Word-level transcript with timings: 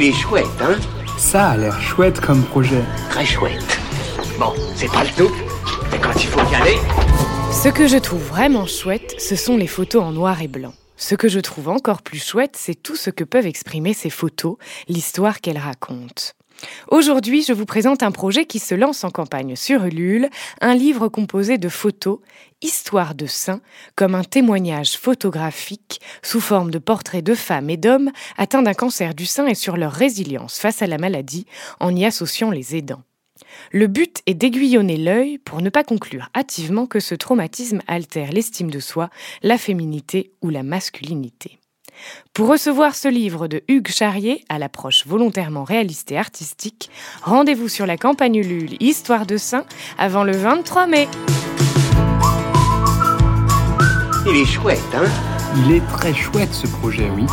Il 0.00 0.04
est 0.04 0.12
chouette, 0.12 0.46
hein 0.60 0.76
Ça 1.16 1.48
a 1.48 1.56
l'air 1.56 1.80
chouette 1.80 2.20
comme 2.20 2.44
projet. 2.44 2.84
Très 3.10 3.26
chouette. 3.26 3.80
Bon, 4.38 4.52
c'est 4.76 4.86
pas 4.92 5.02
le 5.02 5.10
tout, 5.10 5.34
mais 5.90 5.98
quand 5.98 6.14
il 6.14 6.28
faut 6.28 6.52
y 6.52 6.54
aller... 6.54 6.76
Ce 7.50 7.68
que 7.68 7.88
je 7.88 7.96
trouve 7.96 8.22
vraiment 8.22 8.64
chouette, 8.64 9.16
ce 9.18 9.34
sont 9.34 9.56
les 9.56 9.66
photos 9.66 10.04
en 10.04 10.12
noir 10.12 10.40
et 10.40 10.46
blanc. 10.46 10.72
Ce 10.96 11.16
que 11.16 11.26
je 11.26 11.40
trouve 11.40 11.68
encore 11.68 12.02
plus 12.02 12.24
chouette, 12.24 12.54
c'est 12.56 12.80
tout 12.80 12.94
ce 12.94 13.10
que 13.10 13.24
peuvent 13.24 13.48
exprimer 13.48 13.92
ces 13.92 14.08
photos, 14.08 14.56
l'histoire 14.86 15.40
qu'elles 15.40 15.58
racontent. 15.58 16.30
Aujourd'hui, 16.88 17.42
je 17.42 17.52
vous 17.52 17.66
présente 17.66 18.02
un 18.02 18.10
projet 18.10 18.44
qui 18.44 18.58
se 18.58 18.74
lance 18.74 19.04
en 19.04 19.10
campagne 19.10 19.56
sur 19.56 19.84
Ulule, 19.84 20.30
un 20.60 20.74
livre 20.74 21.08
composé 21.08 21.58
de 21.58 21.68
photos, 21.68 22.18
Histoire 22.60 23.14
de 23.14 23.26
saints, 23.26 23.60
comme 23.94 24.16
un 24.16 24.24
témoignage 24.24 24.96
photographique 24.96 26.00
sous 26.22 26.40
forme 26.40 26.72
de 26.72 26.78
portraits 26.78 27.22
de 27.22 27.36
femmes 27.36 27.70
et 27.70 27.76
d'hommes 27.76 28.10
atteints 28.36 28.62
d'un 28.62 28.74
cancer 28.74 29.14
du 29.14 29.26
sein 29.26 29.46
et 29.46 29.54
sur 29.54 29.76
leur 29.76 29.92
résilience 29.92 30.58
face 30.58 30.82
à 30.82 30.88
la 30.88 30.98
maladie 30.98 31.46
en 31.78 31.94
y 31.94 32.04
associant 32.04 32.50
les 32.50 32.74
aidants. 32.74 33.04
Le 33.70 33.86
but 33.86 34.22
est 34.26 34.34
d'aiguillonner 34.34 34.96
l'œil 34.96 35.38
pour 35.38 35.62
ne 35.62 35.70
pas 35.70 35.84
conclure 35.84 36.30
hâtivement 36.36 36.86
que 36.86 36.98
ce 36.98 37.14
traumatisme 37.14 37.80
altère 37.86 38.32
l'estime 38.32 38.72
de 38.72 38.80
soi, 38.80 39.08
la 39.42 39.56
féminité 39.56 40.32
ou 40.42 40.50
la 40.50 40.64
masculinité. 40.64 41.60
Pour 42.32 42.48
recevoir 42.48 42.94
ce 42.94 43.08
livre 43.08 43.48
de 43.48 43.62
Hugues 43.68 43.88
Charrier, 43.88 44.44
à 44.48 44.58
l'approche 44.58 45.06
volontairement 45.06 45.64
réaliste 45.64 46.12
et 46.12 46.18
artistique, 46.18 46.90
rendez-vous 47.22 47.68
sur 47.68 47.86
la 47.86 47.96
campagne 47.96 48.36
Ulule 48.36 48.76
Histoire 48.80 49.26
de 49.26 49.36
Saint 49.36 49.64
avant 49.98 50.24
le 50.24 50.36
23 50.36 50.86
mai. 50.86 51.08
Il 54.26 54.36
est 54.36 54.46
chouette, 54.46 54.78
hein? 54.94 55.08
Il 55.56 55.72
est 55.72 55.86
très 55.88 56.14
chouette 56.14 56.52
ce 56.52 56.66
projet, 56.66 57.08
oui. 57.10 57.24